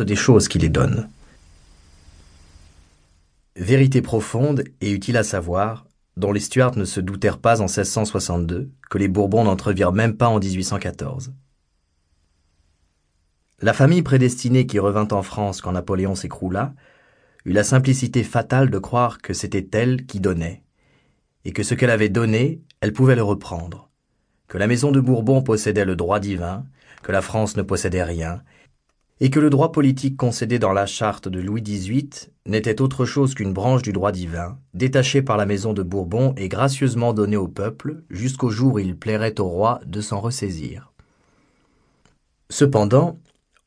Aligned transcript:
des 0.00 0.16
choses 0.16 0.48
qui 0.48 0.58
les 0.58 0.70
donnent. 0.70 1.10
Vérité 3.56 4.00
profonde 4.00 4.64
et 4.80 4.90
utile 4.90 5.18
à 5.18 5.24
savoir, 5.24 5.86
dont 6.16 6.32
les 6.32 6.40
Stuarts 6.40 6.76
ne 6.76 6.86
se 6.86 7.00
doutèrent 7.00 7.38
pas 7.38 7.60
en 7.60 7.66
1662, 7.66 8.70
que 8.88 8.98
les 8.98 9.08
Bourbons 9.08 9.44
n'entrevirent 9.44 9.92
même 9.92 10.16
pas 10.16 10.28
en 10.28 10.38
1814. 10.38 11.32
La 13.60 13.72
famille 13.72 14.02
prédestinée 14.02 14.66
qui 14.66 14.78
revint 14.78 15.08
en 15.12 15.22
France 15.22 15.60
quand 15.60 15.72
Napoléon 15.72 16.14
s'écroula 16.14 16.74
eut 17.44 17.52
la 17.52 17.62
simplicité 17.62 18.24
fatale 18.24 18.70
de 18.70 18.78
croire 18.78 19.18
que 19.18 19.34
c'était 19.34 19.68
elle 19.72 20.06
qui 20.06 20.18
donnait, 20.18 20.62
et 21.44 21.52
que 21.52 21.62
ce 21.62 21.74
qu'elle 21.74 21.90
avait 21.90 22.08
donné, 22.08 22.62
elle 22.80 22.92
pouvait 22.92 23.16
le 23.16 23.22
reprendre, 23.22 23.90
que 24.48 24.58
la 24.58 24.66
maison 24.66 24.92
de 24.92 25.00
Bourbon 25.00 25.42
possédait 25.42 25.84
le 25.84 25.96
droit 25.96 26.20
divin, 26.20 26.64
que 27.02 27.12
la 27.12 27.22
France 27.22 27.56
ne 27.56 27.62
possédait 27.62 28.04
rien, 28.04 28.42
et 29.20 29.30
que 29.30 29.40
le 29.40 29.50
droit 29.50 29.72
politique 29.72 30.16
concédé 30.16 30.58
dans 30.58 30.72
la 30.72 30.86
charte 30.86 31.28
de 31.28 31.40
Louis 31.40 31.62
XVIII 31.62 32.10
n'était 32.46 32.80
autre 32.80 33.04
chose 33.04 33.34
qu'une 33.34 33.52
branche 33.52 33.82
du 33.82 33.92
droit 33.92 34.12
divin, 34.12 34.58
détachée 34.74 35.22
par 35.22 35.36
la 35.36 35.46
maison 35.46 35.72
de 35.72 35.82
Bourbon 35.82 36.34
et 36.36 36.48
gracieusement 36.48 37.12
donnée 37.12 37.36
au 37.36 37.48
peuple 37.48 38.02
jusqu'au 38.10 38.50
jour 38.50 38.74
où 38.74 38.78
il 38.78 38.96
plairait 38.96 39.38
au 39.40 39.48
roi 39.48 39.80
de 39.86 40.00
s'en 40.00 40.20
ressaisir. 40.20 40.92
Cependant, 42.50 43.18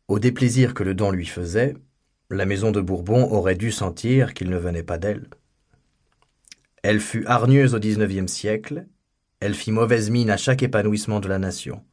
au 0.08 0.20
déplaisir 0.20 0.74
que 0.74 0.84
le 0.84 0.94
don 0.94 1.10
lui 1.10 1.26
faisait, 1.26 1.76
la 2.30 2.46
maison 2.46 2.72
de 2.72 2.82
Bourbon 2.82 3.32
aurait 3.32 3.55
dû 3.55 3.72
sentir 3.72 4.34
qu'il 4.34 4.50
ne 4.50 4.58
venait 4.58 4.84
pas 4.84 4.98
d'elle. 4.98 5.27
Elle 6.84 7.00
fut 7.00 7.26
hargneuse 7.26 7.74
au 7.74 7.80
XIXe 7.80 8.32
siècle, 8.32 8.86
elle 9.40 9.55
fit 9.55 9.72
mauvaise 9.72 10.10
mine 10.10 10.30
à 10.30 10.38
chaque 10.38 10.64
épanouissement 10.64 11.20
de 11.20 11.27
la 11.27 11.40
nation. 11.40 11.84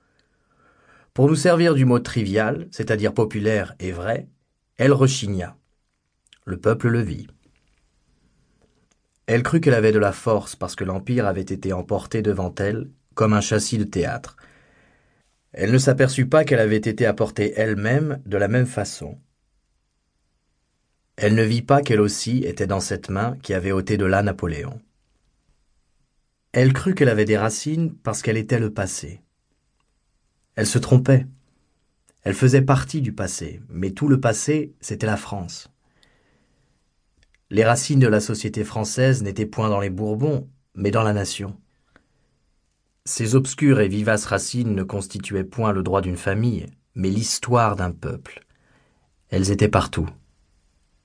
Pour 1.15 1.29
nous 1.29 1.37
servir 1.37 1.75
du 1.75 1.85
mot 1.85 1.99
trivial, 1.99 2.69
c'est-à-dire 2.71 3.13
populaire 3.13 3.75
et 3.79 3.93
vrai, 3.93 4.29
elle 4.79 4.93
rechigna. 4.93 5.57
Le 6.45 6.57
peuple 6.57 6.89
le 6.89 7.01
vit. 7.01 7.27
Elle 9.27 9.43
crut 9.43 9.63
qu'elle 9.63 9.75
avait 9.75 9.93
de 9.93 9.99
la 9.99 10.13
force 10.13 10.57
parce 10.57 10.75
que 10.75 10.85
l'Empire 10.85 11.27
avait 11.27 11.43
été 11.43 11.73
emporté 11.73 12.23
devant 12.23 12.55
elle 12.59 12.91
comme 13.15 13.35
un 13.35 13.43
châssis 13.43 13.79
de 13.79 13.85
théâtre. 13.85 14.37
Elle 15.53 15.71
ne 15.71 15.79
s'aperçut 15.79 16.27
pas 16.27 16.45
qu'elle 16.45 16.59
avait 16.59 16.77
été 16.77 17.05
apportée 17.05 17.53
elle-même 17.57 18.23
de 18.25 18.39
la 18.39 18.49
même 18.49 18.67
façon. 18.67 19.19
Elle 21.17 21.35
ne 21.35 21.43
vit 21.43 21.63
pas 21.63 21.83
qu'elle 21.83 22.01
aussi 22.01 22.39
était 22.45 22.67
dans 22.67 22.81
cette 22.81 23.11
main 23.11 23.37
qui 23.43 23.53
avait 23.53 23.73
ôté 23.73 23.99
de 23.99 24.07
là 24.07 24.23
Napoléon. 24.23 24.81
Elle 26.53 26.73
crut 26.73 26.97
qu'elle 26.97 27.11
avait 27.11 27.27
des 27.27 27.37
racines 27.37 27.95
parce 27.95 28.23
qu'elle 28.23 28.39
était 28.39 28.59
le 28.59 28.73
passé. 28.73 29.21
Elle 30.55 30.67
se 30.67 30.79
trompait. 30.79 31.27
Elle 32.25 32.35
faisait 32.35 32.63
partie 32.63 33.01
du 33.01 33.13
passé, 33.13 33.61
mais 33.69 33.91
tout 33.91 34.09
le 34.09 34.21
passé, 34.21 34.75
c'était 34.81 35.07
la 35.07 35.17
France. 35.17 35.69
Les 37.51 37.65
racines 37.65 38.01
de 38.01 38.07
la 38.07 38.21
société 38.21 38.65
française 38.65 39.23
n'étaient 39.23 39.47
point 39.47 39.69
dans 39.69 39.81
les 39.81 39.91
Bourbons, 39.91 40.49
mais 40.75 40.91
dans 40.91 41.03
la 41.03 41.13
nation. 41.13 41.57
Ces 43.05 43.35
obscures 43.35 43.81
et 43.81 43.89
vivaces 43.89 44.27
racines 44.27 44.75
ne 44.75 44.83
constituaient 44.85 45.45
point 45.45 45.73
le 45.73 45.83
droit 45.83 46.01
d'une 46.01 46.17
famille, 46.17 46.67
mais 46.95 47.11
l'histoire 47.11 47.75
d'un 47.75 47.91
peuple. 47.91 48.45
Elles 49.31 49.51
étaient 49.51 49.69
partout, 49.69 50.09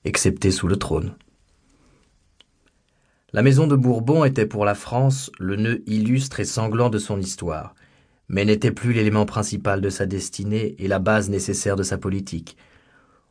excepté 0.04 0.50
sous 0.50 0.68
le 0.68 0.76
trône. 0.76 1.16
La 3.32 3.42
maison 3.42 3.66
de 3.66 3.76
Bourbon 3.76 4.24
était 4.24 4.46
pour 4.46 4.64
la 4.64 4.74
France 4.74 5.30
le 5.38 5.56
nœud 5.56 5.82
illustre 5.86 6.40
et 6.40 6.44
sanglant 6.44 6.88
de 6.88 6.98
son 6.98 7.18
histoire, 7.20 7.74
mais 8.28 8.44
n'était 8.44 8.72
plus 8.72 8.92
l'élément 8.92 9.26
principal 9.26 9.80
de 9.80 9.90
sa 9.90 10.06
destinée 10.06 10.74
et 10.78 10.88
la 10.88 10.98
base 10.98 11.30
nécessaire 11.30 11.76
de 11.76 11.82
sa 11.82 11.98
politique. 11.98 12.56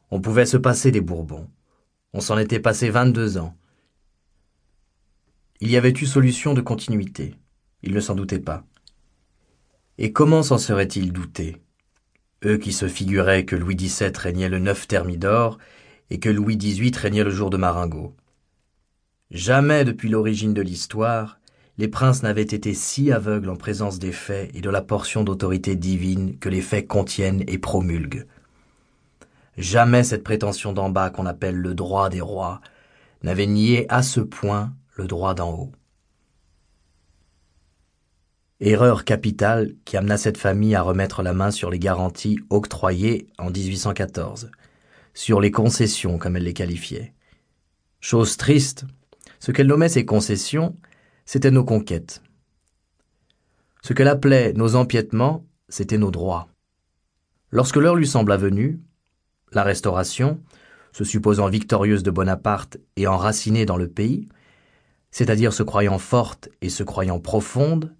On 0.10 0.22
pouvait 0.22 0.46
se 0.46 0.58
passer 0.58 0.92
des 0.92 1.02
Bourbons. 1.02 1.48
On 2.14 2.22
s'en 2.22 2.38
était 2.38 2.60
passé 2.60 2.90
vingt-deux 2.90 3.38
ans. 3.38 3.56
Il 5.60 5.70
y 5.70 5.78
avait 5.78 5.94
eu 5.94 6.06
solution 6.06 6.54
de 6.54 6.62
continuité. 6.62 7.36
Il 7.84 7.94
ne 7.94 8.00
s'en 8.00 8.16
doutait 8.16 8.40
pas. 8.40 8.66
Et 9.98 10.12
comment 10.12 10.44
s'en 10.44 10.58
serait-il 10.58 11.12
douté 11.12 11.58
Eux 12.46 12.58
qui 12.58 12.72
se 12.72 12.88
figuraient 12.88 13.46
que 13.46 13.56
Louis 13.56 13.76
XVII 13.76 14.12
régnait 14.16 14.50
le 14.50 14.60
9 14.60 14.88
Thermidor 14.88 15.58
et 16.10 16.20
que 16.20 16.30
Louis 16.30 16.58
XVIII 16.58 16.94
régnait 16.96 17.24
le 17.24 17.32
jour 17.32 17.50
de 17.50 17.58
Marengo. 17.58 18.16
Jamais 19.32 19.84
depuis 19.84 20.10
l'origine 20.10 20.54
de 20.54 20.62
l'histoire, 20.62 21.37
les 21.78 21.88
princes 21.88 22.24
n'avaient 22.24 22.42
été 22.42 22.74
si 22.74 23.12
aveugles 23.12 23.50
en 23.50 23.56
présence 23.56 24.00
des 24.00 24.12
faits 24.12 24.50
et 24.56 24.62
de 24.62 24.70
la 24.70 24.82
portion 24.82 25.24
d'autorité 25.24 25.76
divine 25.76 26.38
que 26.40 26.50
les 26.50 26.62
faits 26.62 26.88
contiennent 26.88 27.44
et 27.48 27.60
promulguent. 27.60 28.26
Jamais 29.58 30.04
cette 30.04 30.24
prétention 30.24 30.74
d'en 30.74 30.90
bas 30.90 31.10
qu'on 31.10 31.26
appelle 31.26 31.56
le 31.56 31.76
droit 31.76 32.10
des 32.10 32.22
rois 32.22 32.62
n'avait 33.24 33.48
nié 33.48 33.86
à 33.90 34.02
ce 34.02 34.20
point 34.20 34.74
le 34.96 35.08
droit 35.08 35.34
d'en 35.34 35.52
haut. 35.52 35.72
Erreur 38.60 39.06
capitale 39.06 39.76
qui 39.86 39.98
amena 39.98 40.18
cette 40.18 40.38
famille 40.38 40.74
à 40.74 40.82
remettre 40.82 41.22
la 41.22 41.34
main 41.34 41.52
sur 41.52 41.70
les 41.70 41.78
garanties 41.78 42.40
octroyées 42.50 43.28
en 43.38 43.52
1814, 43.52 44.50
sur 45.14 45.40
les 45.40 45.52
concessions 45.52 46.18
comme 46.18 46.38
elle 46.38 46.44
les 46.44 46.56
qualifiait. 46.56 47.14
Chose 48.00 48.36
triste, 48.36 48.86
ce 49.40 49.52
qu'elle 49.52 49.68
nommait 49.68 49.90
ces 49.90 50.06
concessions 50.06 50.76
c'était 51.28 51.52
nos 51.52 51.66
conquêtes. 51.66 52.24
Ce 53.82 53.92
qu'elle 53.92 54.08
appelait 54.08 54.54
nos 54.54 54.76
empiètements, 54.76 55.46
c'étaient 55.68 55.98
nos 55.98 56.10
droits. 56.10 56.48
Lorsque 57.52 57.76
l'heure 57.76 57.96
lui 57.96 58.08
sembla 58.08 58.38
venue, 58.38 58.80
la 59.52 59.64
Restauration, 59.64 60.42
se 60.94 61.04
supposant 61.04 61.50
victorieuse 61.50 62.02
de 62.02 62.12
Bonaparte 62.12 62.78
et 62.96 63.08
enracinée 63.08 63.66
dans 63.66 63.76
le 63.76 63.90
pays, 63.90 64.30
c'est-à-dire 65.12 65.52
se 65.52 65.64
croyant 65.64 66.00
forte 66.00 66.48
et 66.62 66.70
se 66.70 66.84
croyant 66.84 67.20
profonde, 67.20 67.94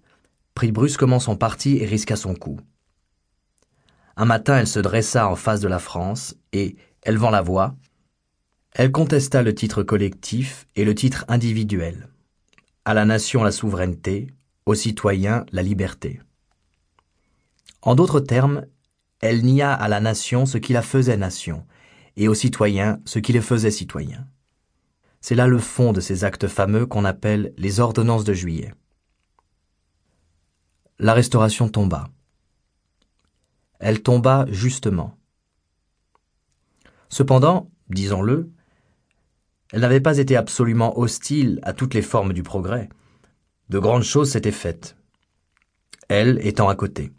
prit 0.54 0.72
brusquement 0.72 1.20
son 1.20 1.36
parti 1.36 1.76
et 1.76 1.84
risqua 1.84 2.16
son 2.16 2.34
coup. 2.34 2.58
Un 4.16 4.24
matin, 4.24 4.58
elle 4.58 4.66
se 4.66 4.80
dressa 4.80 5.28
en 5.28 5.36
face 5.36 5.60
de 5.60 5.68
la 5.68 5.78
France 5.78 6.34
et, 6.54 6.76
élevant 7.04 7.30
la 7.30 7.42
voix, 7.42 7.76
elle 8.72 8.90
contesta 8.90 9.42
le 9.42 9.54
titre 9.54 9.82
collectif 9.82 10.66
et 10.76 10.86
le 10.86 10.94
titre 10.94 11.26
individuel 11.28 12.08
à 12.88 12.94
la 12.94 13.04
nation 13.04 13.44
la 13.44 13.52
souveraineté, 13.52 14.28
aux 14.64 14.74
citoyens 14.74 15.44
la 15.52 15.60
liberté. 15.60 16.22
En 17.82 17.94
d'autres 17.94 18.20
termes, 18.20 18.64
elle 19.20 19.44
nia 19.44 19.74
à 19.74 19.88
la 19.88 20.00
nation 20.00 20.46
ce 20.46 20.56
qui 20.56 20.72
la 20.72 20.80
faisait 20.80 21.18
nation, 21.18 21.66
et 22.16 22.28
aux 22.28 22.34
citoyens 22.34 22.98
ce 23.04 23.18
qui 23.18 23.34
les 23.34 23.42
faisait 23.42 23.70
citoyens. 23.70 24.26
C'est 25.20 25.34
là 25.34 25.46
le 25.46 25.58
fond 25.58 25.92
de 25.92 26.00
ces 26.00 26.24
actes 26.24 26.48
fameux 26.48 26.86
qu'on 26.86 27.04
appelle 27.04 27.52
les 27.58 27.78
ordonnances 27.78 28.24
de 28.24 28.32
juillet. 28.32 28.72
La 30.98 31.12
restauration 31.12 31.68
tomba. 31.68 32.08
Elle 33.80 34.02
tomba 34.02 34.46
justement. 34.48 35.14
Cependant, 37.10 37.70
disons-le, 37.90 38.50
elle 39.72 39.80
n'avait 39.80 40.00
pas 40.00 40.18
été 40.18 40.36
absolument 40.36 40.98
hostile 40.98 41.60
à 41.62 41.72
toutes 41.72 41.94
les 41.94 42.02
formes 42.02 42.32
du 42.32 42.42
progrès. 42.42 42.88
De 43.68 43.78
grandes 43.78 44.02
choses 44.02 44.30
s'étaient 44.30 44.50
faites, 44.50 44.96
elle 46.08 46.38
étant 46.46 46.68
à 46.68 46.74
côté. 46.74 47.12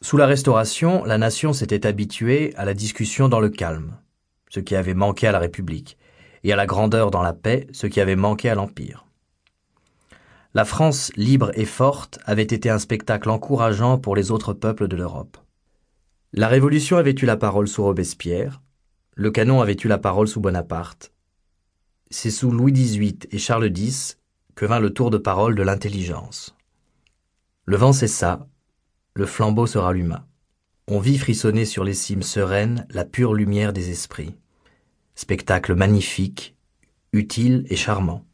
Sous 0.00 0.16
la 0.16 0.26
Restauration, 0.26 1.04
la 1.04 1.18
nation 1.18 1.52
s'était 1.52 1.84
habituée 1.84 2.54
à 2.56 2.64
la 2.64 2.74
discussion 2.74 3.28
dans 3.28 3.40
le 3.40 3.48
calme, 3.48 3.96
ce 4.48 4.60
qui 4.60 4.76
avait 4.76 4.94
manqué 4.94 5.26
à 5.26 5.32
la 5.32 5.40
République, 5.40 5.98
et 6.44 6.52
à 6.52 6.56
la 6.56 6.66
grandeur 6.66 7.10
dans 7.10 7.22
la 7.22 7.32
paix, 7.32 7.66
ce 7.72 7.88
qui 7.88 8.00
avait 8.00 8.14
manqué 8.14 8.48
à 8.48 8.54
l'Empire. 8.54 9.06
La 10.54 10.64
France 10.64 11.10
libre 11.16 11.50
et 11.54 11.64
forte 11.64 12.20
avait 12.24 12.42
été 12.42 12.70
un 12.70 12.78
spectacle 12.78 13.28
encourageant 13.28 13.98
pour 13.98 14.14
les 14.14 14.30
autres 14.30 14.52
peuples 14.52 14.86
de 14.86 14.96
l'Europe. 14.96 15.36
La 16.32 16.46
Révolution 16.46 16.96
avait 16.96 17.14
eu 17.20 17.26
la 17.26 17.36
parole 17.36 17.66
sous 17.66 17.82
Robespierre, 17.82 18.62
le 19.18 19.32
canon 19.32 19.60
avait 19.60 19.76
eu 19.82 19.88
la 19.88 19.98
parole 19.98 20.28
sous 20.28 20.40
Bonaparte. 20.40 21.12
C'est 22.08 22.30
sous 22.30 22.52
Louis 22.52 22.72
XVIII 22.72 23.18
et 23.32 23.38
Charles 23.38 23.76
X 23.76 24.16
que 24.54 24.64
vint 24.64 24.78
le 24.78 24.94
tour 24.94 25.10
de 25.10 25.18
parole 25.18 25.56
de 25.56 25.62
l'intelligence. 25.64 26.54
Le 27.64 27.76
vent 27.76 27.92
cessa, 27.92 28.46
le 29.14 29.26
flambeau 29.26 29.66
se 29.66 29.76
ralluma. 29.76 30.24
On 30.86 31.00
vit 31.00 31.18
frissonner 31.18 31.64
sur 31.64 31.82
les 31.82 31.94
cimes 31.94 32.22
sereines 32.22 32.86
la 32.90 33.04
pure 33.04 33.34
lumière 33.34 33.72
des 33.72 33.90
esprits. 33.90 34.36
Spectacle 35.16 35.74
magnifique, 35.74 36.54
utile 37.12 37.66
et 37.70 37.76
charmant. 37.76 38.24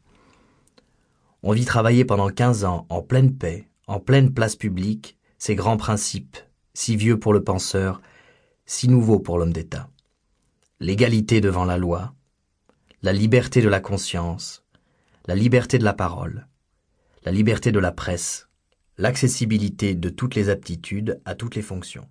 On 1.41 1.53
vit 1.53 1.65
travailler 1.65 2.05
pendant 2.05 2.29
quinze 2.29 2.63
ans, 2.63 2.85
en 2.89 3.01
pleine 3.01 3.35
paix, 3.35 3.67
en 3.87 3.99
pleine 3.99 4.31
place 4.31 4.55
publique, 4.55 5.17
ces 5.39 5.55
grands 5.55 5.77
principes, 5.77 6.37
si 6.75 6.95
vieux 6.95 7.19
pour 7.19 7.33
le 7.33 7.43
penseur, 7.43 8.03
si 8.67 8.87
nouveaux 8.87 9.19
pour 9.19 9.39
l'homme 9.39 9.51
d'État 9.51 9.89
l'égalité 10.79 11.39
devant 11.39 11.63
la 11.65 11.77
loi, 11.77 12.13
la 13.01 13.13
liberté 13.13 13.61
de 13.61 13.69
la 13.69 13.79
conscience, 13.79 14.65
la 15.25 15.35
liberté 15.35 15.77
de 15.77 15.85
la 15.85 15.93
parole, 15.93 16.47
la 17.23 17.31
liberté 17.31 17.71
de 17.71 17.79
la 17.79 17.91
presse, 17.91 18.49
l'accessibilité 18.97 19.95
de 19.95 20.09
toutes 20.09 20.35
les 20.35 20.49
aptitudes 20.49 21.21
à 21.23 21.35
toutes 21.35 21.55
les 21.55 21.61
fonctions. 21.61 22.09